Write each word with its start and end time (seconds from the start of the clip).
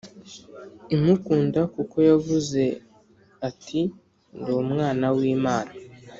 imukunda 0.95 1.61
kuko 1.75 1.97
yavuze 2.09 2.61
ati 3.49 3.81
Ndi 4.37 4.51
Umwana 4.63 5.05
w 5.17 5.19
Imana 5.35 5.73